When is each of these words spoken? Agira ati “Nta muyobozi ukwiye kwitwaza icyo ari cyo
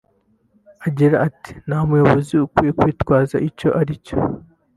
Agira 0.87 1.15
ati 1.27 1.51
“Nta 1.65 1.79
muyobozi 1.87 2.33
ukwiye 2.45 2.71
kwitwaza 2.79 3.35
icyo 3.49 3.69
ari 3.79 3.93
cyo 4.05 4.17